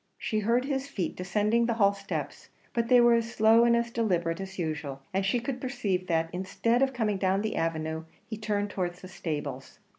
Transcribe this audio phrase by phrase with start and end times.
[0.17, 3.91] She heard his feet descending the hall steps; but they were as slow and as
[3.91, 8.35] deliberate as usual; and she could perceive that, instead of coming down the avenue, he
[8.35, 9.77] turned towards the stables.